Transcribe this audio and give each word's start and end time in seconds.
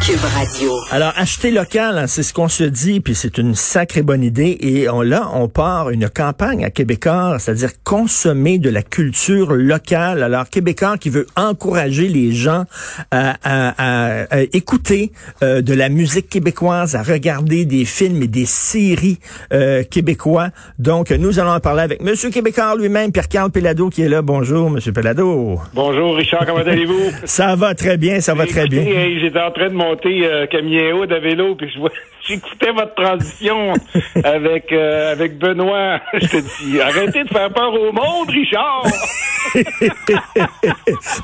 Cube 0.00 0.20
Radio. 0.20 0.72
Alors, 0.90 1.12
acheter 1.16 1.50
local, 1.50 1.98
hein, 1.98 2.06
c'est 2.06 2.22
ce 2.22 2.32
qu'on 2.32 2.48
se 2.48 2.64
dit, 2.64 3.00
puis 3.00 3.14
c'est 3.14 3.38
une 3.38 3.54
sacrée 3.54 4.02
bonne 4.02 4.22
idée. 4.22 4.56
Et 4.60 4.88
on, 4.88 5.02
là, 5.02 5.28
on 5.34 5.48
part 5.48 5.90
une 5.90 6.08
campagne 6.08 6.64
à 6.64 6.70
Québécois, 6.70 7.36
c'est-à-dire 7.38 7.70
consommer 7.84 8.58
de 8.58 8.70
la 8.70 8.82
culture 8.82 9.52
locale. 9.52 10.22
Alors, 10.22 10.48
Québécois 10.48 10.98
qui 10.98 11.10
veut 11.10 11.26
encourager 11.36 12.08
les 12.08 12.32
gens 12.32 12.64
à, 13.10 13.36
à, 13.42 14.36
à, 14.36 14.40
écouter 14.52 15.12
euh, 15.42 15.62
de 15.62 15.74
la 15.74 15.88
musique 15.88 16.28
québécoise, 16.28 16.94
à 16.94 17.02
regarder 17.02 17.64
des 17.64 17.84
films 17.84 18.22
et 18.22 18.28
des 18.28 18.46
séries 18.46 19.18
euh, 19.52 19.82
québécois. 19.84 20.48
Donc, 20.78 21.10
nous 21.10 21.38
allons 21.38 21.52
en 21.52 21.60
parler 21.60 21.82
avec 21.82 22.02
Monsieur 22.02 22.30
Québécois 22.30 22.74
lui-même, 22.76 23.12
Pierre-Carl 23.12 23.50
Pelado, 23.50 23.90
qui 23.90 24.02
est 24.02 24.08
là. 24.08 24.22
Bonjour, 24.22 24.70
Monsieur 24.70 24.92
Pelado. 24.92 25.60
Bonjour, 25.74 26.16
Richard, 26.16 26.46
comment 26.46 26.58
allez-vous? 26.58 27.10
ça 27.24 27.56
va 27.56 27.74
très 27.74 27.96
bien, 27.96 28.20
ça 28.20 28.34
va 28.34 28.46
très 28.46 28.68
bien. 28.68 28.84
J'étais 29.20 29.40
en 29.40 29.50
train 29.50 29.68
de 29.68 29.74
monter 29.88 30.24
euh, 30.24 30.46
Camilleau 30.46 31.06
de 31.06 31.16
vélo, 31.16 31.54
puis 31.54 31.70
je 31.70 31.78
j'écoutais 32.28 32.72
votre 32.72 32.94
transition 32.94 33.74
avec 34.24 34.72
euh, 34.72 35.12
avec 35.12 35.38
Benoît. 35.38 36.00
Je 36.14 36.26
te 36.26 36.36
dis, 36.36 36.80
arrêtez 36.80 37.24
de 37.24 37.28
faire 37.28 37.50
peur 37.52 37.72
au 37.72 37.92
monde, 37.92 38.28
Richard. 38.28 38.84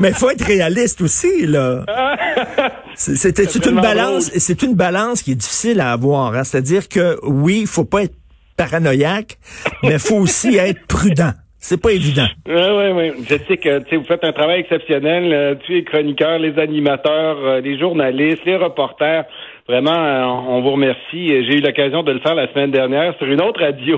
Mais 0.00 0.08
il 0.08 0.14
faut 0.14 0.30
être 0.30 0.44
réaliste 0.44 1.02
aussi, 1.02 1.46
là. 1.46 1.84
C'était 2.94 3.44
une 3.44 3.80
balance, 3.80 4.30
c'est 4.36 4.62
une 4.62 4.74
balance 4.74 5.22
qui 5.22 5.32
est 5.32 5.36
difficile 5.36 5.80
à 5.80 5.92
avoir. 5.92 6.34
Hein? 6.34 6.44
C'est-à-dire 6.44 6.88
que 6.88 7.18
oui, 7.22 7.60
il 7.62 7.66
faut 7.66 7.84
pas 7.84 8.04
être 8.04 8.14
paranoïaque, 8.56 9.38
mais 9.82 9.94
il 9.94 9.98
faut 9.98 10.16
aussi 10.16 10.56
être 10.56 10.86
prudent. 10.86 11.32
C'est 11.66 11.80
pas 11.80 11.92
évident. 11.92 12.26
Oui, 12.46 12.52
oui, 12.54 12.90
oui. 12.92 13.24
Je 13.26 13.36
sais 13.48 13.56
que 13.56 13.96
vous 13.96 14.04
faites 14.04 14.22
un 14.22 14.32
travail 14.32 14.60
exceptionnel. 14.60 15.32
Euh, 15.32 15.54
tu 15.64 15.72
les 15.72 15.82
chroniqueurs, 15.82 16.38
les 16.38 16.58
animateurs, 16.58 17.38
euh, 17.38 17.60
les 17.62 17.78
journalistes, 17.78 18.44
les 18.44 18.56
reporters. 18.56 19.24
Vraiment, 19.66 19.96
euh, 19.96 20.24
on 20.24 20.60
vous 20.60 20.72
remercie. 20.72 21.26
J'ai 21.28 21.56
eu 21.56 21.60
l'occasion 21.62 22.02
de 22.02 22.12
le 22.12 22.20
faire 22.20 22.34
la 22.34 22.52
semaine 22.52 22.70
dernière 22.70 23.16
sur 23.16 23.26
une 23.26 23.40
autre 23.40 23.60
radio. 23.60 23.96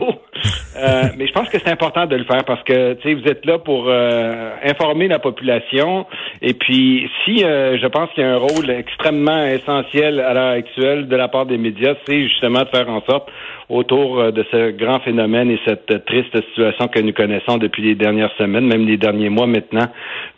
Mais 1.17 1.27
je 1.27 1.33
pense 1.33 1.49
que 1.49 1.59
c'est 1.59 1.71
important 1.71 2.07
de 2.07 2.17
le 2.17 2.25
faire 2.25 2.45
parce 2.45 2.63
que 2.65 2.97
vous 3.15 3.29
êtes 3.29 3.45
là 3.47 3.59
pour 3.59 3.91
informer 3.91 5.09
la 5.09 5.19
population. 5.19 6.07
Et 6.43 6.55
puis, 6.55 7.09
si 7.25 7.39
je 7.39 7.87
pense 7.87 8.11
qu'il 8.11 8.23
y 8.23 8.27
a 8.27 8.35
un 8.35 8.39
rôle 8.39 8.71
extrêmement 8.71 9.45
essentiel 9.47 10.21
à 10.21 10.35
l'heure 10.35 10.53
actuelle 10.53 11.09
de 11.09 11.17
la 11.17 11.29
part 11.29 11.47
des 11.47 11.59
médias, 11.59 11.95
c'est 12.07 12.23
justement 12.25 12.63
de 12.63 12.69
faire 12.69 12.89
en 12.89 13.03
sorte 13.03 13.29
autour 13.69 14.21
euh, 14.21 14.31
de 14.31 14.45
ce 14.51 14.71
grand 14.71 15.01
phénomène 15.01 15.51
et 15.51 15.59
cette 15.67 16.05
triste 16.07 16.37
situation 16.49 16.89
que 16.89 17.01
nous 17.01 17.13
connaissons 17.13 17.59
depuis 17.59 17.83
les 17.83 17.95
dernières 17.95 18.31
semaines, 18.39 18.67
même 18.67 18.87
les 18.87 18.97
derniers 18.97 19.29
mois 19.29 19.47
maintenant, 19.47 19.89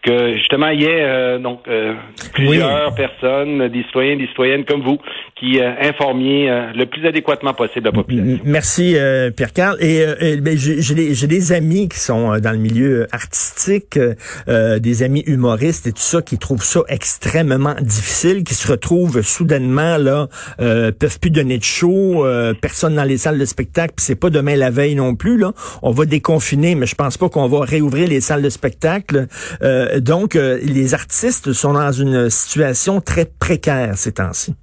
que 0.03 0.37
justement 0.37 0.69
il 0.69 0.83
y 0.83 0.85
ait 0.87 1.03
euh, 1.03 1.39
donc 1.39 1.61
euh, 1.69 1.95
plusieurs 2.33 2.95
personnes, 2.95 3.69
des 3.69 3.83
citoyens, 3.85 4.17
des 4.17 4.29
citoyennes 4.29 4.65
comme 4.65 4.83
vous, 4.83 4.99
qui 5.39 5.61
informiez 5.61 6.51
le 6.75 6.87
plus 6.87 7.07
adéquatement 7.07 7.55
possible 7.55 7.87
la 7.87 7.93
population. 7.93 8.41
Merci 8.45 8.97
Pierre 9.37 9.53
Carl. 9.53 9.77
Et, 9.81 10.28
ben, 10.37 10.57
j'ai 10.57 11.27
des 11.27 11.53
amis 11.53 11.89
qui 11.89 11.99
sont 11.99 12.39
dans 12.39 12.53
le 12.53 12.59
milieu 12.59 13.07
artistique, 13.13 13.99
des 14.47 15.03
amis 15.03 15.23
humoristes 15.27 15.87
et 15.87 15.93
tout 15.93 16.03
ça, 16.03 16.23
qui 16.23 16.39
trouvent 16.39 16.65
ça 16.65 16.81
extrêmement 16.89 17.77
difficile, 17.81 18.45
qui 18.45 18.55
se 18.55 18.69
retrouvent 18.69 19.23
soudainement 19.23 19.97
là, 19.99 20.29
peuvent 20.59 21.19
plus 21.21 21.31
donner 21.31 21.59
de 21.59 21.65
show, 21.65 22.25
personne 22.61 22.95
dans 22.95 23.05
les 23.05 23.19
salles 23.19 23.39
de 23.39 23.45
spectacle, 23.45 23.95
puis 23.97 24.05
c'est 24.05 24.15
pas 24.15 24.31
demain 24.31 24.57
la 24.57 24.71
veille 24.71 24.95
non 24.95 25.15
plus. 25.15 25.39
Là, 25.39 25.53
on 25.83 25.91
va 25.91 26.05
déconfiner, 26.05 26.75
mais 26.75 26.87
je 26.87 26.95
pense 26.95 27.17
pas 27.17 27.29
qu'on 27.29 27.49
va 27.49 27.61
réouvrir 27.61 28.09
les 28.09 28.21
salles 28.21 28.43
de 28.43 28.51
spectacle. 28.51 29.27
Euh, 29.63 30.01
donc, 30.01 30.37
euh, 30.37 30.59
les 30.63 30.95
artistes 30.95 31.53
sont 31.53 31.73
dans 31.73 31.93
une 31.93 32.31
situation 32.31 33.01
très 33.01 33.25
précaire 33.27 33.97
ces 33.97 34.13
temps-ci. 34.13 34.55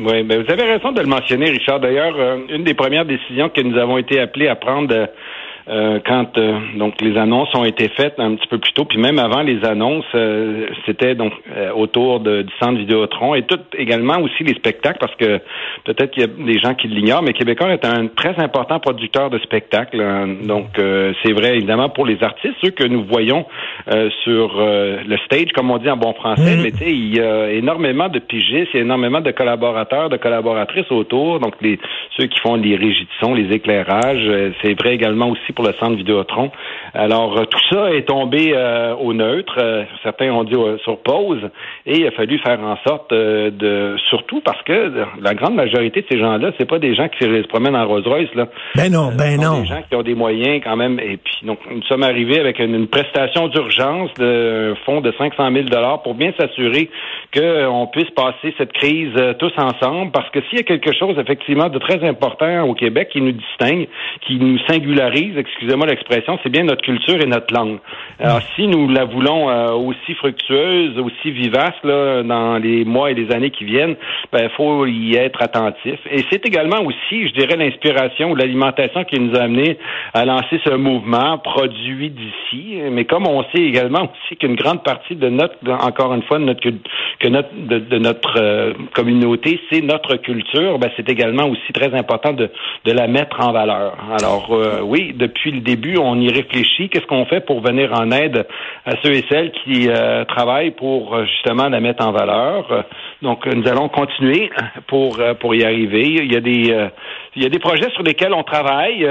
Oui, 0.00 0.22
ben 0.22 0.40
vous 0.40 0.52
avez 0.52 0.62
raison 0.62 0.92
de 0.92 1.00
le 1.00 1.08
mentionner, 1.08 1.50
Richard. 1.50 1.80
D'ailleurs, 1.80 2.14
euh, 2.16 2.38
une 2.50 2.62
des 2.62 2.74
premières 2.74 3.04
décisions 3.04 3.48
que 3.48 3.60
nous 3.60 3.76
avons 3.76 3.98
été 3.98 4.20
appelés 4.20 4.46
à 4.46 4.54
prendre 4.54 4.94
euh, 4.94 5.06
quand 6.06 6.38
euh, 6.38 6.58
donc 6.76 7.00
les 7.02 7.16
annonces 7.18 7.54
ont 7.54 7.64
été 7.64 7.88
faites 7.88 8.18
un 8.18 8.34
petit 8.36 8.46
peu 8.48 8.58
plus 8.58 8.72
tôt, 8.72 8.84
puis 8.84 8.98
même 8.98 9.18
avant 9.18 9.42
les 9.42 9.64
annonces, 9.64 10.04
euh, 10.14 10.66
c'était 10.86 11.14
donc 11.14 11.32
autour 11.74 12.20
de, 12.20 12.42
du 12.42 12.52
centre 12.60 12.78
Vidéotron 12.78 13.34
et 13.34 13.42
tout 13.42 13.58
également 13.76 14.18
aussi 14.20 14.44
les 14.44 14.54
spectacles, 14.54 14.98
parce 14.98 15.14
que 15.16 15.40
peut-être 15.84 16.12
qu'il 16.12 16.22
y 16.22 16.24
a 16.24 16.28
des 16.28 16.58
gens 16.58 16.74
qui 16.74 16.88
l'ignorent, 16.88 17.22
mais 17.22 17.32
Québécois 17.32 17.72
est 17.72 17.84
un 17.84 18.06
très 18.06 18.38
important 18.38 18.80
producteur 18.80 19.30
de 19.30 19.38
spectacles. 19.38 20.00
Hein. 20.00 20.36
donc 20.44 20.66
c'est 21.22 21.32
vrai 21.32 21.56
évidemment 21.56 21.88
pour 21.88 22.06
les 22.06 22.22
artistes, 22.22 22.54
ceux 22.62 22.70
que 22.70 22.84
nous 22.84 23.04
voyons 23.04 23.46
sur 24.24 24.56
le 24.58 25.16
stage, 25.26 25.52
comme 25.54 25.70
on 25.70 25.78
dit 25.78 25.90
en 25.90 25.96
bon 25.96 26.14
français, 26.14 26.56
mm. 26.56 26.62
mais 26.62 26.70
tu 26.70 26.78
sais, 26.78 26.90
il 26.90 27.16
y 27.16 27.20
a 27.20 27.50
énormément 27.50 28.08
de 28.08 28.18
pigistes, 28.18 28.70
il 28.74 28.78
y 28.78 28.80
a 28.80 28.82
énormément 28.82 29.20
de 29.20 29.30
collaborateurs, 29.30 30.08
de 30.08 30.16
collaboratrices 30.16 30.90
autour, 30.90 31.40
donc 31.40 31.54
les 31.60 31.78
ceux 32.16 32.26
qui 32.26 32.38
font 32.40 32.56
les 32.56 32.76
régies 32.76 33.04
de 33.04 33.26
son, 33.26 33.34
les 33.34 33.52
éclairages, 33.54 34.30
c'est 34.62 34.78
vrai 34.80 34.94
également 34.94 35.30
aussi 35.30 35.52
pour 35.58 35.66
le 35.66 35.74
centre 35.80 35.96
Vidéotron. 35.96 36.52
Alors, 36.94 37.36
euh, 37.36 37.44
tout 37.44 37.58
ça 37.68 37.92
est 37.92 38.06
tombé 38.06 38.52
euh, 38.54 38.94
au 38.94 39.12
neutre. 39.12 39.56
Euh, 39.60 39.82
certains 40.04 40.30
ont 40.30 40.44
dit 40.44 40.54
sur 40.84 40.98
pause. 40.98 41.40
Et 41.84 41.98
il 41.98 42.06
a 42.06 42.12
fallu 42.12 42.38
faire 42.38 42.60
en 42.60 42.76
sorte 42.86 43.12
de, 43.12 43.96
surtout 44.08 44.40
parce 44.40 44.62
que 44.62 44.92
la 45.20 45.34
grande 45.34 45.56
majorité 45.56 46.02
de 46.02 46.06
ces 46.08 46.18
gens-là, 46.20 46.52
c'est 46.58 46.68
pas 46.68 46.78
des 46.78 46.94
gens 46.94 47.08
qui 47.08 47.24
se 47.24 47.48
promènent 47.48 47.74
en 47.74 47.88
Rolls-Royce, 47.88 48.32
là. 48.36 48.46
Ben 48.76 48.92
non, 48.92 49.10
ben 49.18 49.40
non. 49.40 49.62
des 49.62 49.66
gens 49.66 49.82
qui 49.88 49.96
ont 49.96 50.02
des 50.02 50.14
moyens 50.14 50.60
quand 50.62 50.76
même. 50.76 51.00
Et 51.00 51.16
puis, 51.16 51.38
donc, 51.42 51.58
nous 51.68 51.82
sommes 51.84 52.04
arrivés 52.04 52.38
avec 52.38 52.60
une, 52.60 52.86
prestation 52.86 53.48
d'urgence 53.48 54.14
de 54.14 54.74
fonds 54.86 55.00
de 55.00 55.12
500 55.18 55.52
000 55.52 55.64
dollars 55.64 56.02
pour 56.02 56.14
bien 56.14 56.32
s'assurer 56.38 56.88
qu'on 57.36 57.86
puisse 57.88 58.10
passer 58.10 58.54
cette 58.56 58.72
crise 58.72 59.12
tous 59.40 59.52
ensemble. 59.56 60.12
Parce 60.12 60.30
que 60.30 60.40
s'il 60.48 60.58
y 60.58 60.60
a 60.60 60.64
quelque 60.64 60.92
chose, 60.92 61.18
effectivement, 61.18 61.68
de 61.68 61.78
très 61.78 62.06
important 62.08 62.62
au 62.62 62.74
Québec 62.74 63.08
qui 63.12 63.20
nous 63.20 63.32
distingue, 63.32 63.88
qui 64.26 64.36
nous 64.36 64.58
singularise, 64.68 65.36
excusez-moi 65.48 65.86
l'expression, 65.86 66.38
c'est 66.42 66.50
bien 66.50 66.64
notre 66.64 66.82
culture 66.82 67.20
et 67.20 67.26
notre 67.26 67.52
langue. 67.54 67.78
Alors, 68.20 68.40
si 68.56 68.66
nous 68.66 68.88
la 68.88 69.04
voulons 69.04 69.48
euh, 69.48 69.72
aussi 69.72 70.14
fructueuse, 70.14 70.98
aussi 70.98 71.30
vivace 71.30 71.74
là, 71.84 72.22
dans 72.22 72.58
les 72.58 72.84
mois 72.84 73.10
et 73.10 73.14
les 73.14 73.32
années 73.32 73.50
qui 73.50 73.64
viennent, 73.64 73.96
il 74.24 74.28
ben, 74.32 74.48
faut 74.56 74.86
y 74.86 75.14
être 75.16 75.40
attentif. 75.42 75.98
Et 76.10 76.24
c'est 76.30 76.44
également 76.46 76.80
aussi, 76.82 77.28
je 77.28 77.32
dirais, 77.32 77.56
l'inspiration 77.56 78.32
ou 78.32 78.34
l'alimentation 78.34 79.04
qui 79.04 79.20
nous 79.20 79.36
a 79.36 79.42
amené 79.42 79.78
à 80.14 80.24
lancer 80.24 80.60
ce 80.64 80.74
mouvement 80.74 81.38
produit 81.38 82.10
d'ici. 82.10 82.80
Mais 82.90 83.04
comme 83.04 83.26
on 83.26 83.42
sait 83.54 83.62
également 83.62 84.02
aussi 84.02 84.36
qu'une 84.36 84.56
grande 84.56 84.82
partie 84.82 85.14
de 85.14 85.28
notre, 85.28 85.56
encore 85.68 86.14
une 86.14 86.22
fois, 86.22 86.38
de 86.38 87.98
notre, 87.98 88.36
euh, 88.36 88.72
communauté, 88.94 89.60
c'est 89.70 89.80
notre 89.80 90.16
culture, 90.16 90.78
ben, 90.78 90.90
c'est 90.96 91.08
également 91.08 91.48
aussi 91.48 91.72
très 91.72 91.94
important 91.94 92.32
de, 92.32 92.50
de 92.84 92.92
la 92.92 93.06
mettre 93.06 93.40
en 93.40 93.52
valeur. 93.52 93.96
Alors, 94.18 94.48
euh, 94.50 94.80
oui, 94.82 95.14
depuis 95.16 95.37
le 95.46 95.60
début, 95.60 95.96
on 95.98 96.20
y 96.20 96.30
réfléchit. 96.30 96.88
Qu'est-ce 96.88 97.06
qu'on 97.06 97.26
fait 97.26 97.40
pour 97.40 97.60
venir 97.60 97.92
en 97.92 98.10
aide 98.10 98.46
à 98.84 98.92
ceux 99.02 99.12
et 99.12 99.24
celles 99.30 99.52
qui 99.52 99.88
euh, 99.88 100.24
travaillent 100.24 100.72
pour 100.72 101.14
euh, 101.14 101.24
justement 101.24 101.68
la 101.68 101.80
mettre 101.80 102.06
en 102.06 102.12
valeur? 102.12 102.84
Donc, 103.22 103.46
nous 103.46 103.66
allons 103.68 103.88
continuer 103.88 104.50
pour 104.86 105.20
euh, 105.20 105.34
pour 105.34 105.54
y 105.54 105.64
arriver. 105.64 106.04
Il 106.04 106.32
y 106.32 106.36
a 106.36 106.40
des 106.40 106.88
il 107.36 107.42
y 107.42 107.46
a 107.46 107.48
des 107.48 107.58
projets 107.58 107.90
sur 107.90 108.02
lesquels 108.02 108.32
on 108.32 108.42
travaille 108.42 109.06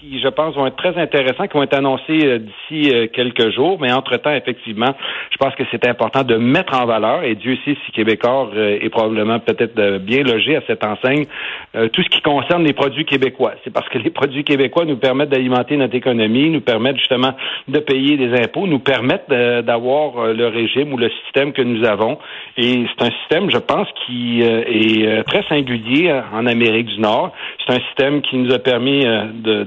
qui, 0.00 0.20
je 0.20 0.28
pense, 0.28 0.54
vont 0.54 0.66
être 0.66 0.76
très 0.76 0.96
intéressants, 1.00 1.46
qui 1.46 1.54
vont 1.54 1.62
être 1.62 1.76
annoncés 1.76 2.38
d'ici 2.38 2.92
quelques 3.12 3.50
jours. 3.50 3.78
Mais 3.80 3.92
entre-temps, 3.92 4.34
effectivement, 4.34 4.94
je 5.30 5.36
pense 5.38 5.54
que 5.54 5.62
c'est 5.70 5.86
important 5.86 6.22
de 6.22 6.36
mettre 6.36 6.74
en 6.78 6.86
valeur, 6.86 7.24
et 7.24 7.34
Dieu 7.34 7.56
sait 7.64 7.76
si 7.84 7.92
Québécois 7.92 8.50
est 8.54 8.88
probablement 8.90 9.38
peut-être 9.38 9.98
bien 9.98 10.22
logé 10.22 10.56
à 10.56 10.62
cette 10.66 10.84
enseigne, 10.84 11.24
tout 11.72 12.02
ce 12.02 12.08
qui 12.08 12.20
concerne 12.20 12.64
les 12.64 12.72
produits 12.72 13.04
québécois. 13.04 13.54
C'est 13.64 13.72
parce 13.72 13.88
que 13.88 13.98
les 13.98 14.10
produits 14.10 14.44
québécois 14.44 14.84
nous 14.84 14.96
permettent 14.96 15.30
d'alimenter 15.30 15.76
notre 15.76 15.94
économie, 15.94 16.50
nous 16.50 16.60
permettent 16.60 16.98
justement 16.98 17.34
de 17.68 17.78
payer 17.78 18.16
des 18.16 18.32
impôts, 18.34 18.66
nous 18.66 18.78
permettent 18.78 19.28
d'avoir 19.28 20.18
euh, 20.18 20.32
le 20.32 20.46
régime 20.46 20.92
ou 20.92 20.96
le 20.96 21.10
système 21.24 21.52
que 21.52 21.62
nous 21.62 21.84
avons. 21.84 22.18
Et 22.56 22.84
c'est 22.88 23.06
un 23.06 23.10
système, 23.20 23.50
je 23.50 23.58
pense, 23.58 23.88
qui 24.06 24.42
euh, 24.42 24.62
est 24.66 25.06
euh, 25.06 25.22
très 25.22 25.42
singulier 25.44 26.20
en 26.32 26.46
Amérique 26.46 26.86
du 26.86 27.00
Nord. 27.00 27.32
C'est 27.70 27.76
un 27.76 27.86
système 27.86 28.22
qui 28.22 28.36
nous 28.36 28.52
a 28.52 28.58
permis 28.58 29.04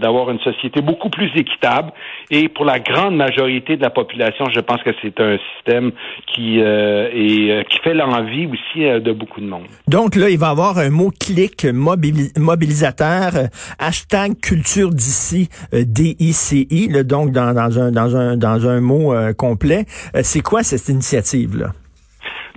d'avoir 0.02 0.30
une 0.30 0.40
société 0.40 0.82
beaucoup 0.82 1.10
plus 1.10 1.32
équitable. 1.36 1.92
Et 2.30 2.50
pour 2.50 2.66
la 2.66 2.80
grande 2.80 3.16
majorité 3.16 3.78
de 3.78 3.82
la 3.82 3.90
population, 3.90 4.46
je 4.54 4.60
pense 4.60 4.82
que 4.84 4.90
c'est 5.02 5.18
un 5.22 5.38
système 5.56 5.92
qui 6.28 6.60
est, 6.60 7.70
qui 7.70 7.80
fait 7.80 7.94
l'envie 7.94 8.48
aussi 8.48 8.82
de 9.02 9.12
beaucoup 9.14 9.40
de 9.40 9.46
monde. 9.46 9.64
Donc 9.88 10.16
là, 10.16 10.30
il 10.30 10.38
va 10.38 10.48
y 10.48 10.52
avoir 10.52 10.78
un 10.80 10.90
mot 10.90 11.12
clic 11.18 11.66
mobilisateur, 11.74 13.32
hashtag 13.80 14.40
culture 14.42 14.90
d'ici, 14.90 15.50
DICI, 15.72 16.90
là, 16.90 17.04
donc 17.04 17.32
dans, 17.32 17.54
dans, 17.54 17.80
un, 17.80 17.92
dans, 17.92 18.16
un, 18.16 18.38
dans 18.38 18.68
un 18.68 18.82
mot 18.82 19.14
euh, 19.14 19.34
complet. 19.34 19.86
Euh, 20.16 20.22
c'est 20.24 20.42
quoi 20.42 20.64
cette 20.64 20.88
initiative-là? 20.90 21.72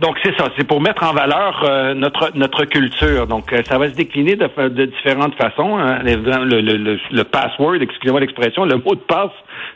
Donc 0.01 0.17
c'est 0.23 0.37
ça, 0.37 0.49
c'est 0.59 0.67
pour 0.67 0.83
mettre 0.83 1.03
en 1.05 1.15
valeur 1.15 1.63
euh, 1.65 1.95
notre 1.95 2.31
notre 2.35 2.65
culture. 2.67 3.27
Donc 3.27 3.55
ça 3.65 3.79
va 3.79 3.89
se 3.89 3.95
décliner 3.95 4.37
de, 4.37 4.69
de 4.69 4.85
différentes 4.85 5.35
façons. 5.37 5.79
Hein. 5.79 6.01
Le, 6.03 6.17
le, 6.45 6.61
le, 6.61 6.99
le, 7.11 7.25
password, 7.25 7.77
excusez-moi 7.81 8.21
l'expression, 8.21 8.67
le 8.67 8.77
mot 8.77 8.95
de 8.95 9.01
passe 9.01 9.31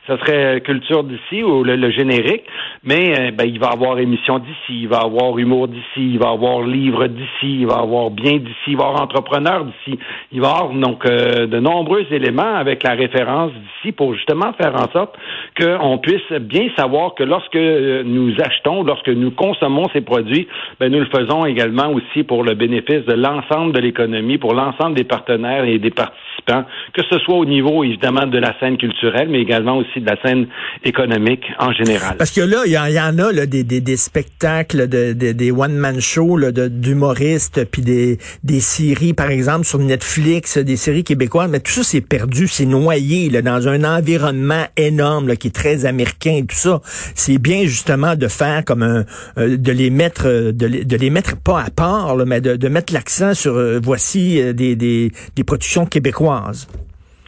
ça 0.07 0.19
serait 0.19 0.61
culture 0.63 1.05
d'ici 1.05 1.43
ou 1.43 1.63
le, 1.63 1.91
générique, 1.91 2.45
mais 2.85 3.33
ben, 3.33 3.45
il 3.47 3.59
va 3.61 3.69
avoir 3.69 3.99
émission 3.99 4.39
d'ici, 4.39 4.83
il 4.83 4.89
va 4.89 4.99
avoir 4.99 5.39
humour 5.39 5.69
d'ici, 5.69 5.85
il 5.97 6.19
va 6.19 6.31
avoir 6.31 6.63
livre 6.63 7.07
d'ici, 7.07 7.61
il 7.61 7.67
va 7.67 7.79
avoir 7.81 8.11
bien 8.11 8.39
d'ici, 8.39 8.69
il 8.69 8.77
va 8.77 8.87
avoir 8.87 9.03
entrepreneur 9.03 9.65
d'ici, 9.65 9.99
il 10.33 10.41
va 10.41 10.49
avoir 10.49 10.71
donc 10.71 11.07
de 11.07 11.61
nombreux 11.61 12.07
éléments 12.11 12.55
avec 12.57 12.83
la 12.83 12.93
référence 12.93 13.53
d'ici 13.53 13.93
pour 13.93 14.15
justement 14.15 14.53
faire 14.55 14.75
en 14.75 14.91
sorte 14.93 15.17
qu'on 15.59 15.99
puisse 15.99 16.33
bien 16.41 16.69
savoir 16.77 17.15
que 17.15 17.25
lorsque 17.25 17.57
nous 17.57 18.33
achetons, 18.41 18.83
lorsque 18.83 19.09
nous 19.09 19.31
consommons 19.31 19.89
ces 19.93 20.01
produits, 20.01 20.49
ben, 20.79 20.91
nous 20.91 21.01
le 21.01 21.07
faisons 21.07 21.45
également 21.45 21.91
aussi 21.93 22.25
pour 22.25 22.45
le 22.45 22.55
bénéfice 22.55 23.05
de 23.05 23.15
l'ensemble 23.15 23.73
de 23.73 23.81
l'économie, 23.81 24.39
pour 24.39 24.55
l'ensemble 24.55 24.95
des 24.95 25.05
partenaires 25.05 25.65
et 25.65 25.79
des 25.79 25.91
participants, 25.91 26.65
que 26.93 27.03
ce 27.11 27.19
soit 27.21 27.37
au 27.37 27.45
niveau 27.45 27.85
évidemment 27.85 28.27
de 28.27 28.39
la 28.39 28.59
scène 28.59 28.77
culturelle, 28.77 29.29
mais 29.29 29.41
également 29.41 29.77
aussi 29.77 29.90
de 29.99 30.07
la 30.07 30.21
scène 30.23 30.47
économique 30.85 31.43
en 31.59 31.73
général. 31.73 32.17
Parce 32.17 32.31
que 32.31 32.41
là, 32.41 32.63
il 32.67 32.73
y, 32.73 32.79
en 32.79 33.19
a 33.19 33.33
là, 33.33 33.47
des, 33.47 33.65
des, 33.65 33.81
des 33.81 33.97
spectacles, 33.97 34.87
de, 34.89 35.13
des 35.13 35.51
one-man 35.51 36.01
shows 36.01 36.39
d'humoristes, 36.53 37.65
puis 37.65 37.83
des, 37.83 38.19
des 38.45 38.61
séries, 38.61 39.13
par 39.15 39.31
exemple, 39.31 39.65
sur 39.67 39.79
Netflix, 39.79 40.59
des 40.59 40.77
séries 40.77 41.05
québécoises, 41.05 41.51
mais 41.51 41.61
tout 41.61 41.73
ça, 41.73 41.83
c'est 41.83 42.01
perdu, 42.01 42.47
c'est 42.47 42.67
noyé 42.67 43.31
là, 43.31 43.43
dans 43.43 43.67
un 43.67 43.85
environnement 43.85 44.65
énorme 44.77 45.29
là, 45.29 45.37
qui 45.37 45.49
est 45.49 45.55
très 45.55 45.87
américain 45.87 46.37
et 46.37 46.45
tout 46.45 46.57
ça. 46.57 46.81
C'est 47.15 47.39
bien 47.39 47.63
justement 47.63 48.15
de 48.17 48.29
faire 48.29 48.65
comme 48.65 48.83
un, 48.83 49.05
euh, 49.39 49.57
de 49.57 49.73
les 49.73 49.91
mettre, 49.91 50.27
euh, 50.27 50.53
de 50.53 50.67
les, 50.67 50.85
de 50.85 50.97
les 50.97 51.11
mettre 51.11 51.37
pas 51.37 51.63
à 51.63 51.71
part, 51.71 52.17
mais 52.27 52.41
de, 52.41 52.57
de 52.57 52.69
mettre 52.69 52.93
l'accent 52.93 53.35
sur 53.35 53.57
euh, 53.57 53.81
voici 53.83 54.41
des, 54.55 54.77
des, 54.77 55.13
des 55.35 55.45
productions 55.45 55.87
québécoises. 55.87 56.69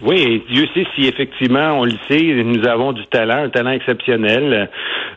Oui, 0.05 0.43
Dieu 0.51 0.67
sait 0.75 0.85
si 0.97 1.07
effectivement, 1.07 1.79
on 1.79 1.85
le 1.85 1.93
sait, 2.11 2.43
nous 2.43 2.67
avons 2.67 2.91
du 2.91 3.07
talent, 3.07 3.45
un 3.45 3.51
talent 3.51 3.71
exceptionnel. 3.71 4.69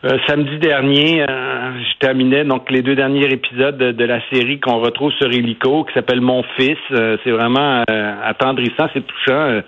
Euh, 0.04 0.18
samedi 0.28 0.58
dernier, 0.58 1.22
euh, 1.22 1.72
je 1.80 1.98
terminais 1.98 2.44
donc 2.44 2.70
les 2.70 2.82
deux 2.82 2.94
derniers 2.94 3.26
épisodes 3.32 3.76
de, 3.76 4.04
la 4.04 4.20
série 4.30 4.60
qu'on 4.60 4.78
retrouve 4.78 5.10
sur 5.14 5.26
Helico, 5.26 5.82
qui 5.84 5.94
s'appelle 5.94 6.20
Mon 6.20 6.44
Fils. 6.56 6.78
Euh, 6.92 7.16
c'est 7.24 7.32
vraiment 7.32 7.82
attendrissant, 8.24 8.88
c'est 8.94 9.04
touchant. 9.04 9.60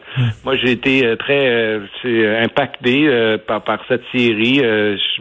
Moi, 0.44 0.54
j'ai 0.56 0.70
été 0.70 1.16
très 1.16 1.80
impacté 2.44 3.08
par, 3.46 3.62
par 3.62 3.80
cette 3.88 4.02
série. 4.14 4.62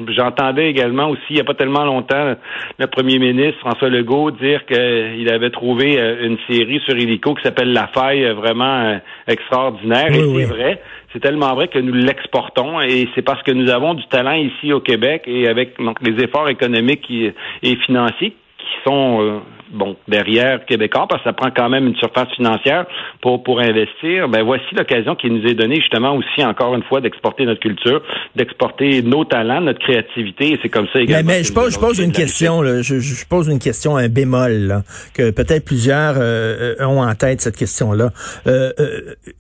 J'entendais 0.10 0.70
également 0.70 1.10
aussi, 1.10 1.22
il 1.32 1.36
n'y 1.36 1.42
a 1.42 1.46
pas 1.46 1.56
tellement 1.56 1.86
longtemps, 1.86 2.36
le 2.78 2.88
premier 2.88 3.18
ministre 3.18 3.60
François 3.60 3.90
Legault 3.90 4.32
dire 4.32 4.66
qu'il 4.66 5.30
avait 5.32 5.50
trouvé 5.50 5.98
une 6.22 6.38
série 6.50 6.80
sur 6.86 6.96
Helico 6.96 7.34
qui 7.34 7.44
s'appelle 7.44 7.74
La 7.74 7.88
Faille, 7.88 8.26
vraiment 8.32 9.00
extraordinaire. 9.28 9.87
Et 9.92 10.14
c'est 10.14 10.46
vrai. 10.46 10.82
C'est 11.14 11.20
tellement 11.20 11.56
vrai 11.56 11.68
que 11.68 11.80
nous 11.80 11.94
l'exportons 11.94 12.82
et 12.82 13.08
c'est 13.16 13.22
parce 13.22 13.42
que 13.44 13.52
nous 13.52 13.70
avons 13.70 13.94
du 13.94 14.06
talent 14.08 14.34
ici 14.34 14.74
au 14.74 14.80
Québec 14.80 15.24
et 15.26 15.48
avec 15.48 15.78
donc, 15.80 15.98
les 16.02 16.24
efforts 16.24 16.50
économiques 16.50 17.10
et 17.10 17.76
financiers 17.86 18.36
qui 18.58 18.68
sont 18.86 19.22
euh, 19.22 19.40
bon, 19.72 19.96
derrière 20.08 20.66
Québécois, 20.66 21.08
parce 21.10 21.22
que 21.24 21.30
ça 21.30 21.34
prend 21.34 21.52
quand 21.52 21.70
même 21.70 21.88
une 21.88 21.96
surface 21.96 22.30
financière 22.36 22.86
pour, 23.22 23.44
pour 23.44 23.60
investir, 23.60 24.30
ben 24.30 24.44
voici 24.44 24.66
l'occasion 24.76 25.16
qui 25.16 25.30
nous 25.30 25.46
est 25.46 25.54
donnée 25.54 25.76
justement 25.76 26.16
aussi, 26.16 26.44
encore 26.44 26.76
une 26.76 26.84
fois, 26.84 27.02
d'exporter 27.02 27.46
notre 27.46 27.60
culture, 27.60 28.02
d'exporter 28.36 29.02
nos 29.02 29.26
talents, 29.26 29.62
notre 29.62 29.80
créativité, 29.80 30.54
et 30.54 30.60
c'est 30.62 30.70
comme 30.70 30.88
ça 30.94 31.00
également. 31.00 31.28
Mais, 31.28 31.44
je 31.44 31.54
pose, 31.54 31.74
je 31.74 31.80
pose 31.80 32.00
une 32.00 32.12
question, 32.12 32.62
là, 32.62 32.82
je, 32.82 33.00
je, 33.00 33.26
pose 33.26 33.48
une 33.48 33.60
question, 33.60 33.98
un 33.98 34.10
bémol, 34.10 34.52
là, 34.68 34.84
que 35.14 35.32
peut-être 35.32 35.66
plusieurs 35.66 36.16
euh, 36.18 36.76
euh, 36.80 36.86
ont 36.86 37.02
en 37.02 37.16
tête 37.16 37.42
cette 37.42 37.58
question-là. 37.58 38.12
Euh, 38.48 38.72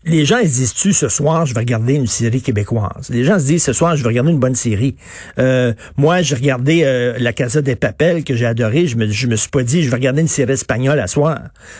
les 0.05 0.25
gens, 0.25 0.37
ils 0.37 0.49
disent-tu, 0.49 0.93
ce 0.93 1.09
soir, 1.09 1.45
je 1.45 1.53
vais 1.53 1.61
regarder 1.61 1.95
une 1.95 2.07
série 2.07 2.41
québécoise? 2.41 3.09
Les 3.09 3.23
gens 3.23 3.39
se 3.39 3.45
disent, 3.45 3.63
ce 3.63 3.73
soir, 3.73 3.95
je 3.95 4.03
vais 4.03 4.09
regarder 4.09 4.31
une 4.31 4.39
bonne 4.39 4.55
série. 4.55 4.95
moi, 5.97 6.21
j'ai 6.21 6.35
regardé 6.35 7.13
La 7.19 7.33
Casa 7.33 7.61
des 7.61 7.75
Papels, 7.75 8.23
que 8.23 8.35
j'ai 8.35 8.45
adoré, 8.45 8.87
je 8.87 8.97
me, 8.97 9.07
je 9.07 9.27
me 9.27 9.35
suis 9.35 9.49
pas 9.49 9.63
dit, 9.63 9.83
je 9.83 9.89
vais 9.89 9.95
regarder 9.95 10.16
une 10.21 10.27
série 10.27 10.53
espagnole 10.53 10.99
à 10.99 11.07
soir. 11.07 11.39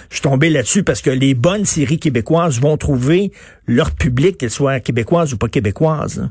Je 0.10 0.16
suis 0.16 0.22
tombé 0.22 0.50
là-dessus 0.50 0.84
parce 0.84 1.01
que 1.01 1.10
les 1.10 1.34
bonnes 1.34 1.66
séries 1.66 2.00
québécoises 2.00 2.60
vont 2.60 2.78
trouver 2.78 3.31
leur 3.68 3.92
public, 3.92 4.38
qu'elles 4.38 4.50
soient 4.50 4.80
québécoises 4.80 5.34
ou 5.34 5.38
pas 5.38 5.48
québécoises. 5.48 6.30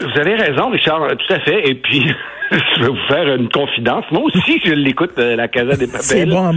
Vous 0.00 0.20
avez 0.20 0.34
raison, 0.34 0.70
Richard, 0.70 1.06
tout 1.08 1.34
à 1.34 1.40
fait. 1.40 1.68
Et 1.68 1.74
puis, 1.74 2.02
je 2.76 2.80
vais 2.80 2.88
vous 2.88 3.06
faire 3.06 3.32
une 3.32 3.48
confidence. 3.48 4.04
Moi 4.10 4.22
aussi, 4.24 4.60
je 4.64 4.72
l'écoute, 4.72 5.12
euh, 5.18 5.36
La 5.36 5.46
Casa 5.46 5.76
des 5.76 5.86
Papels. 5.86 6.02
C'est 6.02 6.26
bon 6.26 6.44
à 6.44 6.52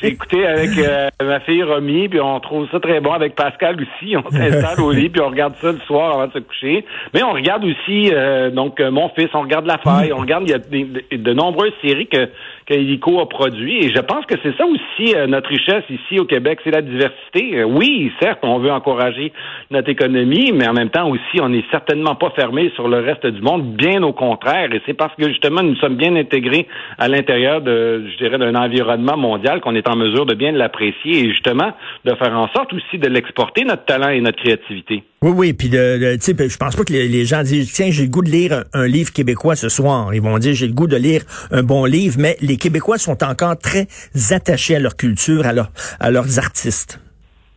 J'ai 0.00 0.08
écouté 0.08 0.46
avec 0.46 0.70
euh, 0.78 1.08
ma 1.22 1.40
fille 1.40 1.62
Romy, 1.62 2.08
puis 2.08 2.18
on 2.18 2.40
trouve 2.40 2.66
ça 2.70 2.80
très 2.80 3.00
bon 3.00 3.12
avec 3.12 3.34
Pascal 3.34 3.76
aussi. 3.76 4.16
On 4.16 4.30
s'installe 4.30 4.80
au 4.80 4.90
lit, 4.90 5.10
puis 5.10 5.20
on 5.20 5.28
regarde 5.28 5.54
ça 5.60 5.72
le 5.72 5.80
soir 5.80 6.14
avant 6.14 6.28
de 6.28 6.32
se 6.32 6.38
coucher. 6.38 6.86
Mais 7.12 7.22
on 7.22 7.32
regarde 7.32 7.62
aussi, 7.64 8.10
euh, 8.10 8.50
donc, 8.50 8.80
mon 8.80 9.10
fils, 9.10 9.28
on 9.34 9.42
regarde 9.42 9.66
La 9.66 9.76
Faille, 9.76 10.14
on 10.14 10.20
regarde, 10.20 10.44
il 10.46 10.50
y 10.50 10.54
a 10.54 10.58
de, 10.58 11.16
de 11.16 11.32
nombreuses 11.34 11.74
séries 11.82 12.06
que 12.06 12.30
qu'Hélico 12.64 13.18
a 13.20 13.28
produit. 13.28 13.78
Et 13.78 13.90
je 13.94 14.00
pense 14.00 14.26
que 14.26 14.34
c'est 14.42 14.54
ça 14.56 14.64
aussi 14.66 15.14
notre 15.26 15.48
richesse 15.48 15.84
ici 15.88 16.20
au 16.20 16.26
Québec, 16.26 16.58
c'est 16.64 16.70
la 16.70 16.82
diversité. 16.82 17.64
oui, 17.64 18.12
certes, 18.20 18.40
on 18.42 18.58
veut 18.58 18.70
encourager 18.70 19.32
notre 19.70 19.88
économie, 19.88 20.52
mais 20.52 20.68
en 20.68 20.74
même 20.74 20.90
temps 20.90 21.08
aussi, 21.08 21.40
on 21.40 21.48
n'est 21.48 21.64
certainement 21.70 22.14
pas 22.14 22.30
fermé 22.36 22.70
sur 22.74 22.88
le 22.88 22.98
reste 22.98 23.26
du 23.26 23.40
monde, 23.40 23.74
bien 23.74 24.02
au 24.02 24.12
contraire. 24.12 24.70
Et 24.74 24.82
c'est 24.84 24.92
parce 24.92 25.14
que 25.18 25.28
justement, 25.28 25.62
nous 25.62 25.76
sommes 25.76 25.96
bien 25.96 26.14
intégrés 26.16 26.66
à 26.98 27.08
l'intérieur 27.08 27.60
de, 27.60 28.04
je 28.10 28.16
dirais, 28.16 28.38
d'un 28.38 28.54
environnement 28.54 29.16
mondial 29.16 29.60
qu'on 29.60 29.74
est 29.74 29.88
en 29.88 29.96
mesure 29.96 30.26
de 30.26 30.34
bien 30.34 30.52
l'apprécier 30.52 31.24
et 31.24 31.28
justement 31.30 31.72
de 32.04 32.14
faire 32.14 32.32
en 32.32 32.48
sorte 32.48 32.72
aussi 32.72 32.98
de 32.98 33.08
l'exporter, 33.08 33.64
notre 33.64 33.84
talent 33.84 34.08
et 34.08 34.20
notre 34.20 34.38
créativité. 34.42 35.02
Oui, 35.22 35.32
oui, 35.34 35.52
puis 35.52 35.68
de, 35.68 36.14
tu 36.16 36.20
sais, 36.20 36.48
je 36.48 36.56
pense 36.56 36.76
pas 36.76 36.84
que 36.84 36.92
les, 36.92 37.24
gens 37.24 37.42
disent 37.42 37.72
tiens, 37.72 37.90
j'ai 37.90 38.04
le 38.04 38.10
goût 38.10 38.22
de 38.22 38.30
lire 38.30 38.64
un, 38.72 38.86
livre 38.86 39.12
québécois 39.12 39.56
ce 39.56 39.68
soir. 39.68 40.14
Ils 40.14 40.22
vont 40.22 40.38
dire 40.38 40.54
j'ai 40.54 40.68
le 40.68 40.72
goût 40.72 40.86
de 40.86 40.96
lire 40.96 41.22
un 41.50 41.62
bon 41.62 41.84
livre, 41.84 42.16
mais 42.18 42.36
les 42.40 42.56
Québécois 42.56 42.98
sont 42.98 43.24
encore 43.24 43.58
très 43.58 43.88
attachés 44.30 44.76
à 44.76 44.80
leur 44.80 44.96
culture, 44.96 45.44
à 45.46 46.10
leurs 46.10 46.38
artistes. 46.38 47.00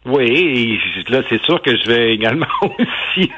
Oui, 0.08 0.80
là, 1.10 1.20
c'est 1.30 1.40
sûr 1.44 1.62
que 1.62 1.78
je 1.78 1.88
vais 1.88 2.12
également 2.16 2.48
aussi 2.64 3.30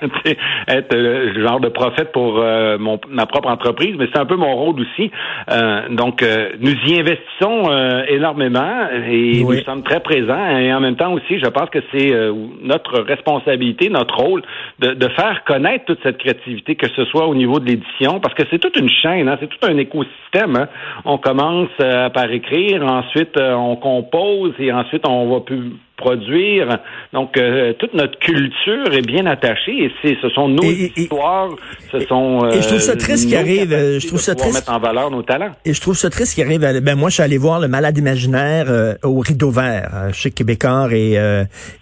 être 0.70 0.96
le 0.96 1.42
genre 1.42 1.60
de 1.60 1.68
prophète 1.68 2.14
pour 2.14 2.40
euh, 2.40 2.78
mon, 2.78 3.02
ma 3.10 3.26
propre 3.26 3.50
entreprise, 3.50 3.96
mais 4.00 4.08
c'est 4.14 4.20
un 4.20 4.26
peu 4.26 4.38
mon 4.38 4.56
rôle 4.56 4.80
aussi. 4.80 5.12
Euh, 5.52 5.90
donc, 5.90 6.24
euh, 6.24 6.52
nous 6.62 6.72
y 6.72 6.98
investissons 6.98 7.70
énormément 8.08 8.88
et 9.10 9.44
nous 9.44 9.60
sommes 9.66 9.84
très 9.84 10.00
présents. 10.00 10.58
Et 10.58 10.74
en 10.74 10.80
même 10.80 10.96
temps 10.96 11.12
aussi, 11.12 11.38
je 11.38 11.48
pense 11.48 11.70
que 11.70 11.80
c'est 11.92 12.14
notre 12.62 13.02
responsabilité, 13.02 13.90
notre 13.90 14.16
rôle 14.16 14.42
de, 14.80 14.94
de, 14.94 15.08
faire 15.10 15.44
connaître 15.46 15.84
toute 15.84 16.00
cette 16.02 16.18
créativité, 16.18 16.76
que 16.76 16.88
ce 16.96 17.04
soit 17.06 17.28
au 17.28 17.36
niveau 17.36 17.60
de 17.60 17.66
l'édition, 17.66 18.22
parce 18.22 18.36
que 18.36 18.44
c'est 18.50 18.60
toute 18.60 18.78
une 18.78 18.90
chaîne, 18.90 19.28
hein, 19.28 19.38
c'est 19.42 19.50
tout 19.50 19.66
un 19.68 19.78
écosystème. 19.78 20.56
Hein. 20.56 20.68
On 21.04 21.18
commence 21.18 21.70
par 21.78 22.32
écrire, 22.32 22.84
ensuite 22.86 23.38
on 23.38 23.76
compose 23.76 24.54
et 24.60 24.72
ensuite 24.72 25.06
on 25.08 25.30
va 25.30 25.42
plus 25.42 25.74
produire. 26.04 26.80
Donc, 27.14 27.38
euh, 27.38 27.74
toute 27.80 27.94
notre 27.94 28.20
culture 28.20 28.94
est 28.94 29.06
bien 29.06 29.26
attachée 29.26 29.86
et 29.86 29.92
c'est, 30.02 30.18
ce 30.22 30.30
sont 30.30 30.50
nos 30.50 30.64
histoires, 30.64 31.50
ce 31.92 32.02
sont. 32.02 32.50
et 32.50 32.62
je 32.62 32.68
trouve 32.68 32.80
ça 32.80 32.92
euh, 32.92 32.96
triste 32.96 33.30
qui 33.30 33.36
arrive. 33.36 33.72
Euh, 33.72 34.00
je 34.00 34.08
trouve 34.08 34.20
ça 34.20 34.36
triste. 34.36 34.56
mettre 34.56 34.72
en 34.72 34.80
valeur 34.80 35.10
nos 35.12 35.24
talents. 35.24 35.52
Et 35.64 35.74
je 35.74 35.80
trouve 35.80 35.96
ça 35.96 36.10
triste 36.10 36.36
qui 36.36 36.42
arrive. 36.42 36.60
Ben 36.60 36.96
moi, 36.96 37.10
je 37.10 37.16
suis 37.16 37.24
allé 37.24 37.38
voir 37.38 37.62
le 37.62 37.70
Malade 37.70 37.98
imaginaire 37.98 38.66
au 39.04 39.20
Rideau 39.20 39.50
Vert. 39.50 40.10
chez 40.12 40.32
Québécois 40.32 40.90
et, 40.92 41.18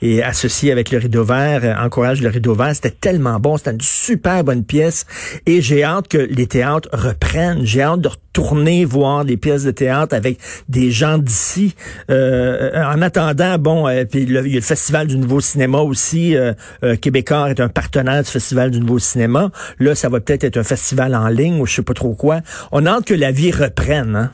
et 0.01 0.23
associé 0.23 0.71
avec 0.71 0.91
le 0.91 0.99
Rideau 0.99 1.23
Vert, 1.23 1.77
encourage 1.81 2.21
le 2.21 2.29
Rideau 2.29 2.53
Vert. 2.53 2.75
C'était 2.75 2.91
tellement 2.91 3.39
bon, 3.39 3.57
c'était 3.57 3.71
une 3.71 3.81
super 3.81 4.43
bonne 4.43 4.63
pièce. 4.63 5.05
Et 5.47 5.61
j'ai 5.61 5.83
hâte 5.83 6.07
que 6.07 6.17
les 6.17 6.47
théâtres 6.47 6.89
reprennent. 6.93 7.65
J'ai 7.65 7.81
hâte 7.81 8.01
de 8.01 8.09
retourner 8.09 8.85
voir 8.85 9.25
des 9.25 9.37
pièces 9.37 9.63
de 9.63 9.71
théâtre 9.71 10.15
avec 10.15 10.37
des 10.69 10.91
gens 10.91 11.17
d'ici. 11.17 11.75
en 12.09 13.01
attendant, 13.01 13.57
bon 13.57 13.87
puis 14.11 14.23
il 14.23 14.31
y 14.31 14.37
a 14.37 14.41
le 14.41 14.61
Festival 14.61 15.07
du 15.07 15.17
Nouveau 15.17 15.39
Cinéma 15.39 15.79
aussi. 15.79 16.35
Euh, 16.35 16.53
euh, 16.83 16.95
Québécois 16.95 17.49
est 17.49 17.59
un 17.59 17.69
partenaire 17.69 18.21
du 18.21 18.29
Festival 18.29 18.71
du 18.71 18.79
Nouveau 18.79 18.99
Cinéma. 18.99 19.49
Là, 19.79 19.95
ça 19.95 20.09
va 20.09 20.19
peut-être 20.19 20.43
être 20.43 20.57
un 20.57 20.63
festival 20.63 21.15
en 21.15 21.27
ligne 21.27 21.59
ou 21.59 21.65
je 21.65 21.75
sais 21.75 21.83
pas 21.83 21.93
trop 21.93 22.13
quoi. 22.13 22.41
On 22.71 22.85
a 22.85 22.91
hâte 22.91 23.05
que 23.05 23.13
la 23.13 23.31
vie 23.31 23.51
reprenne. 23.51 24.15
Hein? 24.15 24.31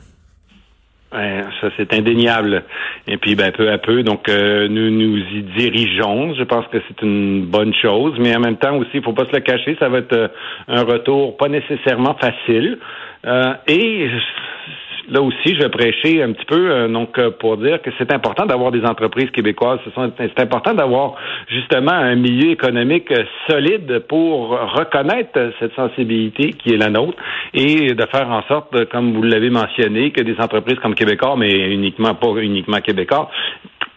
ça 1.62 1.70
c'est 1.78 1.94
indéniable. 1.94 2.64
Et 3.06 3.16
puis 3.16 3.34
ben 3.34 3.50
peu 3.50 3.70
à 3.70 3.78
peu, 3.78 4.02
donc 4.02 4.28
euh, 4.28 4.68
nous 4.68 4.90
nous 4.90 5.16
y 5.16 5.42
dirigeons. 5.56 6.34
Je 6.34 6.42
pense 6.42 6.66
que 6.66 6.78
c'est 6.86 7.02
une 7.02 7.46
bonne 7.46 7.72
chose, 7.72 8.14
mais 8.18 8.36
en 8.36 8.40
même 8.40 8.58
temps 8.58 8.76
aussi, 8.76 8.90
il 8.94 9.02
faut 9.02 9.14
pas 9.14 9.24
se 9.24 9.32
le 9.32 9.40
cacher, 9.40 9.74
ça 9.80 9.88
va 9.88 9.98
être 9.98 10.30
un 10.68 10.82
retour 10.82 11.38
pas 11.38 11.48
nécessairement 11.48 12.14
facile. 12.20 12.78
et 13.66 14.10
là 15.10 15.22
aussi, 15.22 15.54
je 15.54 15.62
vais 15.62 15.68
prêcher 15.68 16.22
un 16.22 16.32
petit 16.32 16.44
peu 16.44 16.70
euh, 16.70 16.88
donc 16.88 17.18
euh, 17.18 17.30
pour 17.30 17.56
dire 17.56 17.80
que 17.82 17.90
c'est 17.98 18.12
important 18.12 18.46
d'avoir 18.46 18.70
des 18.70 18.84
entreprises 18.84 19.30
québécoises. 19.30 19.80
C'est 20.18 20.40
important 20.40 20.74
d'avoir 20.74 21.14
justement 21.48 21.92
un 21.92 22.14
milieu 22.14 22.50
économique 22.50 23.10
euh, 23.10 23.24
solide 23.48 24.00
pour 24.08 24.50
reconnaître 24.50 25.52
cette 25.58 25.74
sensibilité 25.74 26.52
qui 26.52 26.74
est 26.74 26.76
la 26.76 26.90
nôtre 26.90 27.18
et 27.54 27.94
de 27.94 28.06
faire 28.06 28.28
en 28.30 28.42
sorte, 28.42 28.86
comme 28.86 29.12
vous 29.12 29.22
l'avez 29.22 29.50
mentionné, 29.50 30.10
que 30.10 30.22
des 30.22 30.36
entreprises 30.38 30.78
comme 30.80 30.94
Québécois, 30.94 31.36
mais 31.36 31.72
uniquement 31.72 32.14
pas 32.14 32.28
uniquement 32.40 32.80
Québécois, 32.80 33.30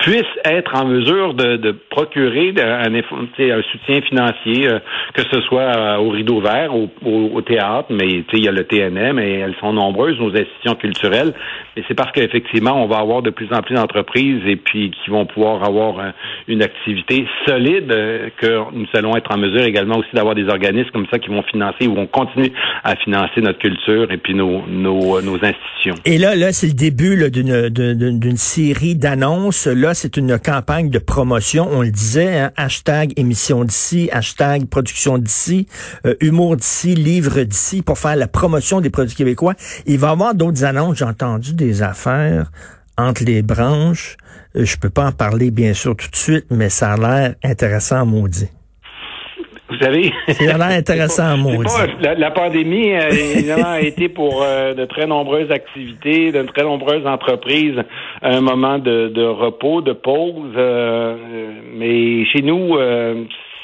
puissent 0.01 0.25
être 0.45 0.75
en 0.75 0.85
mesure 0.85 1.33
de, 1.33 1.75
procurer 1.89 2.53
un, 2.57 3.61
soutien 3.71 4.01
financier, 4.01 4.67
euh, 4.67 4.79
que 5.13 5.21
ce 5.31 5.41
soit 5.41 5.75
euh, 5.75 5.97
au 5.97 6.09
Rideau 6.09 6.41
Vert, 6.41 6.71
au, 6.75 7.41
théâtre, 7.41 7.87
mais 7.89 8.23
il 8.33 8.43
y 8.43 8.47
a 8.47 8.51
le 8.51 8.63
TNM, 8.63 9.19
et 9.19 9.39
elles 9.39 9.55
sont 9.59 9.73
nombreuses, 9.73 10.17
nos 10.19 10.29
institutions 10.29 10.75
culturelles. 10.75 11.33
Mais 11.75 11.83
c'est 11.87 11.93
parce 11.93 12.11
qu'effectivement, 12.11 12.83
on 12.83 12.87
va 12.87 12.97
avoir 12.97 13.21
de 13.21 13.29
plus 13.29 13.47
en 13.51 13.61
plus 13.61 13.75
d'entreprises 13.75 14.41
et 14.45 14.55
puis 14.55 14.91
qui 14.91 15.09
vont 15.09 15.25
pouvoir 15.25 15.63
avoir 15.63 16.13
une 16.47 16.61
activité 16.61 17.25
solide 17.47 17.93
que 18.37 18.59
nous 18.73 18.87
allons 18.93 19.15
être 19.15 19.33
en 19.33 19.37
mesure 19.37 19.63
également 19.63 19.97
aussi 19.97 20.09
d'avoir 20.13 20.35
des 20.35 20.47
organismes 20.47 20.89
comme 20.91 21.07
ça 21.11 21.19
qui 21.19 21.29
vont 21.29 21.43
financer 21.43 21.87
ou 21.87 21.95
vont 21.95 22.07
continuer 22.07 22.51
à 22.83 22.95
financer 22.95 23.41
notre 23.41 23.59
culture 23.59 24.11
et 24.11 24.17
puis 24.17 24.33
nos, 24.35 24.63
nos, 24.67 25.17
institutions. 25.17 25.95
Et 26.05 26.17
là, 26.17 26.35
là, 26.35 26.51
c'est 26.51 26.67
le 26.67 26.73
début 26.73 27.17
d'une 27.29 28.37
série 28.37 28.95
d'annonces. 28.95 29.67
Là, 29.67 29.90
c'est 29.93 30.17
une 30.17 30.39
campagne 30.39 30.89
de 30.89 30.99
promotion. 30.99 31.67
On 31.71 31.81
le 31.81 31.91
disait, 31.91 32.39
hein, 32.39 32.51
hashtag 32.55 33.13
émission 33.17 33.63
d'ici, 33.63 34.09
hashtag 34.11 34.65
production 34.65 35.17
d'ici, 35.17 35.67
euh, 36.05 36.15
humour 36.21 36.57
d'ici, 36.57 36.95
livre 36.95 37.41
d'ici, 37.43 37.81
pour 37.81 37.97
faire 37.97 38.15
la 38.15 38.27
promotion 38.27 38.81
des 38.81 38.89
produits 38.89 39.15
québécois. 39.15 39.55
Il 39.85 39.99
va 39.99 40.09
y 40.09 40.11
avoir 40.11 40.35
d'autres 40.35 40.63
annonces. 40.63 40.97
J'ai 40.97 41.05
entendu 41.05 41.53
des 41.53 41.81
affaires 41.81 42.51
entre 42.97 43.23
les 43.23 43.41
branches. 43.41 44.17
Euh, 44.55 44.65
je 44.65 44.77
peux 44.77 44.89
pas 44.89 45.07
en 45.07 45.11
parler, 45.11 45.51
bien 45.51 45.73
sûr, 45.73 45.95
tout 45.95 46.09
de 46.09 46.15
suite, 46.15 46.45
mais 46.49 46.69
ça 46.69 46.93
a 46.93 46.97
l'air 46.97 47.35
intéressant, 47.43 48.05
maudit. 48.05 48.49
Savez. 49.81 50.13
C'est 50.27 50.45
vraiment 50.45 50.65
intéressant, 50.69 51.37
moi. 51.37 51.63
La, 52.01 52.13
la, 52.13 52.31
pandémie, 52.31 52.93
euh, 52.93 53.09
évidemment, 53.35 53.71
a 53.71 53.81
été 53.81 54.09
pour 54.09 54.43
euh, 54.43 54.73
de 54.73 54.85
très 54.85 55.07
nombreuses 55.07 55.51
activités, 55.51 56.31
de 56.31 56.43
très 56.43 56.63
nombreuses 56.63 57.05
entreprises, 57.07 57.81
un 58.21 58.41
moment 58.41 58.77
de, 58.77 59.07
de 59.07 59.23
repos, 59.23 59.81
de 59.81 59.93
pause. 59.93 60.53
Euh, 60.55 61.15
mais 61.73 62.25
chez 62.25 62.41
nous, 62.41 62.77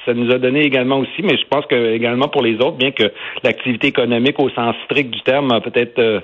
ça 0.07 0.13
nous 0.13 0.31
a 0.31 0.37
donné 0.37 0.61
également 0.61 0.99
aussi, 0.99 1.21
mais 1.21 1.37
je 1.37 1.45
pense 1.49 1.65
que 1.65 1.93
également 1.93 2.29
pour 2.29 2.41
les 2.41 2.55
autres, 2.55 2.77
bien 2.77 2.91
que 2.91 3.11
l'activité 3.43 3.87
économique 3.87 4.39
au 4.39 4.49
sens 4.49 4.73
strict 4.85 5.11
du 5.11 5.21
terme 5.21 5.51
a 5.51 5.59
peut-être 5.59 5.99
euh, 5.99 6.21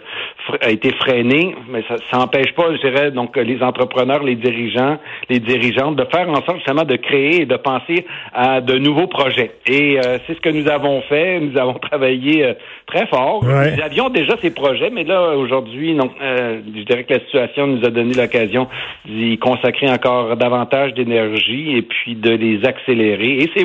a 0.62 0.70
été 0.70 0.92
freinée, 0.94 1.54
mais 1.70 1.84
ça 2.10 2.18
n'empêche 2.18 2.54
pas, 2.54 2.74
je 2.74 2.80
dirais, 2.88 3.12
donc 3.12 3.36
les 3.36 3.62
entrepreneurs, 3.62 4.24
les 4.24 4.36
dirigeants, 4.36 4.98
les 5.30 5.40
dirigeantes 5.40 5.98
de 5.98 6.06
faire 6.06 6.30
en 6.30 6.36
sorte 6.46 6.58
justement 6.58 6.84
de 6.84 6.96
créer 6.96 7.42
et 7.42 7.46
de 7.46 7.58
penser 7.58 8.06
à 8.34 8.62
de 8.62 8.78
nouveaux 8.78 9.08
projets. 9.08 9.52
Et 9.68 10.00
euh, 10.00 10.18
c'est 10.26 10.36
ce 10.36 10.42
que 10.42 10.50
nous 10.50 10.68
avons 10.70 11.02
fait. 11.02 11.40
Nous 11.42 11.58
avons 11.58 11.74
travaillé 11.90 12.46
euh, 12.46 12.54
très 12.86 13.06
fort. 13.08 13.44
Nous 13.44 13.84
avions 13.84 14.10
déjà 14.10 14.38
ces 14.42 14.54
projets, 14.54 14.90
mais 14.92 15.04
là 15.04 15.36
aujourd'hui, 15.36 15.94
donc, 15.96 16.12
je 16.22 16.84
dirais 16.84 17.04
que 17.04 17.14
la 17.14 17.20
situation 17.22 17.68
nous 17.68 17.86
a 17.86 17.90
donné 17.90 18.14
l'occasion 18.14 18.68
d'y 19.06 19.38
consacrer 19.38 19.90
encore 19.90 20.38
davantage 20.38 20.94
d'énergie 20.94 21.78
et 21.78 21.82
puis 21.82 22.16
de 22.16 22.32
les 22.32 22.66
accélérer. 22.66 23.38
Et 23.40 23.50
c'est 23.56 23.64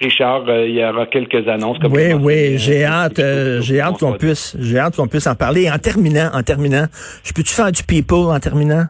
Richard, 0.00 0.44
euh, 0.48 0.66
il 0.66 0.76
y 0.76 0.84
aura 0.84 1.06
quelques 1.06 1.46
annonces. 1.48 1.78
Comme 1.78 1.92
oui, 1.92 2.12
oui, 2.14 2.58
j'ai 2.58 2.84
hâte, 2.84 3.18
euh, 3.18 3.60
j'ai 3.60 3.80
hâte 3.80 3.98
qu'on 3.98 4.14
puisse, 4.14 4.56
j'ai 4.58 4.78
hâte 4.78 4.96
qu'on 4.96 5.08
puisse 5.08 5.26
en 5.26 5.34
parler. 5.34 5.70
en 5.70 5.78
terminant, 5.78 6.30
en 6.32 6.42
terminant, 6.42 6.86
je 7.22 7.32
peux-tu 7.32 7.54
faire 7.54 7.70
du 7.70 7.82
people 7.82 8.30
en 8.30 8.40
terminant? 8.40 8.84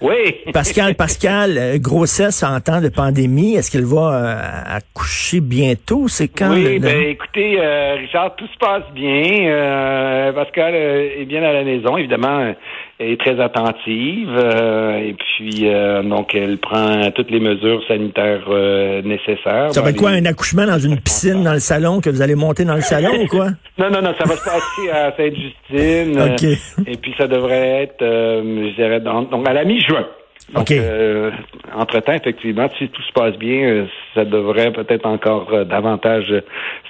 Oui. 0.00 0.36
Pascal, 0.52 0.94
Pascal, 0.96 1.56
euh, 1.58 1.78
grossesse 1.78 2.42
en 2.42 2.60
temps 2.60 2.80
de 2.80 2.88
pandémie, 2.88 3.54
est-ce 3.54 3.70
qu'elle 3.70 3.84
va 3.84 4.64
accoucher 4.66 5.40
bientôt? 5.40 6.08
C'est 6.08 6.28
quand? 6.28 6.52
Oui, 6.52 6.78
ben 6.78 7.08
écoutez, 7.08 7.60
Richard, 8.00 8.34
tout 8.36 8.46
se 8.46 8.58
passe 8.58 8.84
bien. 8.94 10.32
Pascal 10.34 10.74
est 10.74 11.24
bien 11.26 11.42
à 11.42 11.52
la 11.52 11.64
maison, 11.64 11.96
évidemment 11.96 12.54
elle 12.98 13.10
est 13.10 13.20
très 13.20 13.40
attentive 13.40 14.28
euh, 14.28 14.98
et 14.98 15.14
puis 15.14 15.68
euh, 15.68 16.02
donc 16.02 16.34
elle 16.34 16.58
prend 16.58 17.10
toutes 17.12 17.30
les 17.30 17.38
mesures 17.38 17.80
sanitaires 17.86 18.44
euh, 18.48 19.02
nécessaires. 19.02 19.72
Ça 19.72 19.82
va 19.82 19.90
être 19.90 19.96
quoi 19.96 20.10
un 20.10 20.24
accouchement 20.24 20.66
dans 20.66 20.78
une 20.78 20.98
piscine 21.00 21.44
dans 21.44 21.52
le 21.52 21.60
salon 21.60 22.00
que 22.00 22.10
vous 22.10 22.22
allez 22.22 22.34
monter 22.34 22.64
dans 22.64 22.74
le 22.74 22.80
salon 22.80 23.22
ou 23.22 23.26
quoi? 23.26 23.48
Non 23.78 23.90
non 23.90 24.02
non, 24.02 24.12
ça 24.18 24.24
va 24.24 24.34
se 24.34 24.44
passer 24.44 24.90
à 24.90 25.16
Sainte-Justine. 25.16 26.20
OK. 26.20 26.42
et 26.84 26.96
puis 26.96 27.14
ça 27.16 27.28
devrait 27.28 27.84
être 27.84 28.00
je 28.00 28.74
dirais 28.74 29.00
donc 29.00 29.46
à 29.46 29.52
la 29.52 29.64
mi-juin. 29.64 30.04
Donc, 30.52 30.70
euh, 30.70 31.30
entre-temps, 31.74 32.14
effectivement, 32.14 32.68
si 32.78 32.88
tout 32.88 33.02
se 33.02 33.12
passe 33.12 33.36
bien, 33.36 33.68
euh, 33.68 33.86
ça 34.14 34.24
devrait 34.24 34.72
peut-être 34.72 35.04
encore 35.04 35.52
euh, 35.52 35.64
davantage 35.64 36.32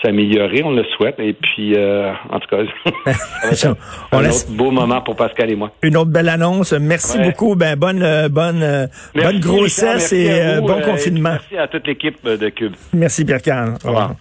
s'améliorer, 0.02 0.62
on 0.62 0.70
le 0.70 0.84
souhaite. 0.96 1.18
Et 1.18 1.32
puis, 1.32 1.76
en 1.76 2.38
tout 2.38 2.48
cas, 2.48 3.12
ça 3.52 3.74
un, 4.12 4.22
beau 4.50 4.70
moment 4.70 5.00
pour 5.00 5.16
Pascal 5.16 5.50
et 5.50 5.56
moi. 5.56 5.72
Une 5.82 5.96
autre 5.96 6.10
belle 6.10 6.28
annonce. 6.28 6.72
Merci 6.72 7.18
beaucoup. 7.18 7.56
Ben, 7.56 7.76
bonne, 7.76 8.28
bonne, 8.30 8.88
bonne 9.14 9.40
grossesse 9.40 10.12
et 10.12 10.60
bon 10.60 10.80
confinement. 10.80 11.30
merci 11.32 11.56
à 11.56 11.66
toute 11.66 11.86
l'équipe 11.86 12.24
de 12.24 12.48
Cube. 12.50 12.74
Merci, 12.92 13.24
Pierre-Carl. 13.24 13.74
Au 13.84 13.88
revoir. 13.88 14.14